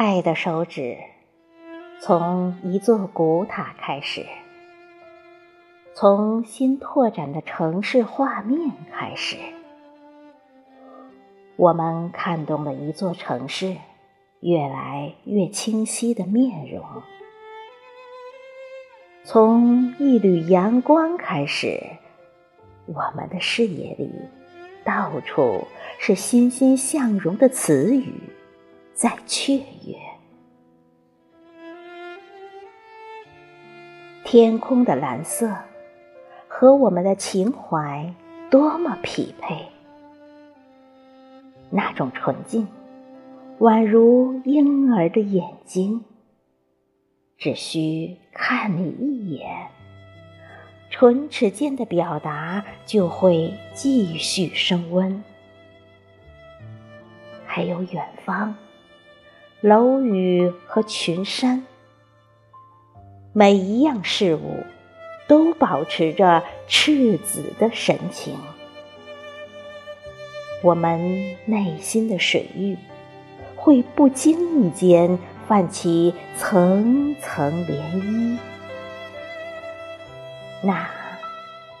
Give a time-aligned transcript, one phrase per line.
[0.00, 0.96] 爱的手指，
[2.00, 4.24] 从一座古塔开始，
[5.92, 9.36] 从新拓展的城市画面开始，
[11.56, 13.74] 我们看懂了一座城市
[14.38, 16.80] 越来越清晰的面容。
[19.24, 21.82] 从一缕阳光开始，
[22.86, 24.12] 我们的视野里
[24.84, 25.66] 到处
[25.98, 28.12] 是欣欣向荣的词语。
[28.98, 29.54] 在雀
[29.86, 29.96] 跃，
[34.24, 35.56] 天空的蓝色
[36.48, 38.12] 和我们的情怀
[38.50, 39.66] 多么匹配！
[41.70, 42.66] 那种纯净，
[43.60, 46.04] 宛如婴儿的眼睛，
[47.36, 49.68] 只需看你一眼，
[50.90, 55.22] 唇齿间的表达就会继续升温。
[57.46, 58.56] 还有远方。
[59.60, 61.66] 楼宇和群山，
[63.32, 64.64] 每一样事物
[65.26, 68.36] 都保持着赤子的神情。
[70.62, 72.76] 我们内心的水域
[73.56, 78.38] 会不经意间泛起层层涟漪，
[80.62, 80.88] 那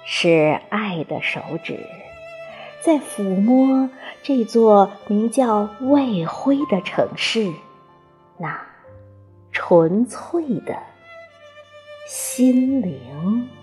[0.04, 1.78] 是爱的手指
[2.80, 3.88] 在抚摸
[4.20, 7.52] 这座名叫魏辉的城市。
[8.38, 8.60] 那
[9.52, 10.76] 纯粹的
[12.06, 13.57] 心灵。